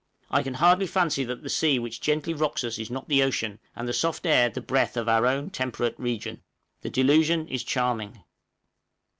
I 0.31 0.41
can 0.41 0.55
hardly 0.55 0.87
fancy 0.87 1.23
that 1.25 1.43
the 1.43 1.47
sea 1.49 1.77
which 1.77 2.01
gently 2.01 2.33
rocks 2.33 2.63
us 2.63 2.79
is 2.79 2.89
not 2.89 3.07
the 3.07 3.21
ocean, 3.21 3.59
and 3.75 3.87
the 3.87 3.93
soft 3.93 4.25
air 4.25 4.49
the 4.49 4.59
breath 4.59 4.97
of 4.97 5.07
our 5.07 5.27
own 5.27 5.51
temperate 5.51 5.93
region! 5.99 6.41
The 6.81 6.89
delusion 6.89 7.47
is 7.47 7.63
charming. 7.63 8.23